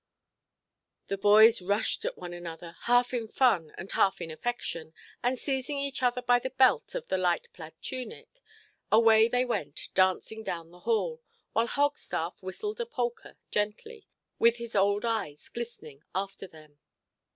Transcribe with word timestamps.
The 1.09 1.17
boys 1.19 1.61
rushed 1.61 2.05
at 2.05 2.17
one 2.17 2.33
another, 2.33 2.75
half 2.85 3.13
in 3.13 3.27
fun 3.27 3.71
and 3.77 3.91
half 3.91 4.19
in 4.19 4.31
affection, 4.31 4.95
and, 5.21 5.37
seizing 5.37 5.77
each 5.77 6.01
other 6.01 6.23
by 6.23 6.39
the 6.39 6.49
belt 6.49 6.95
of 6.95 7.07
the 7.07 7.19
light–plaid 7.19 7.75
tunic, 7.83 8.41
away 8.91 9.27
they 9.27 9.45
went 9.45 9.89
dancing 9.93 10.41
down 10.41 10.71
the 10.71 10.79
hall, 10.89 11.21
while 11.53 11.67
Hogstaff 11.67 12.41
whistled 12.41 12.79
a 12.81 12.87
polka 12.87 13.33
gently, 13.51 14.07
with 14.39 14.55
his 14.55 14.75
old 14.75 15.05
eyes 15.05 15.49
glistening 15.49 16.01
after 16.15 16.47
them. 16.47 16.79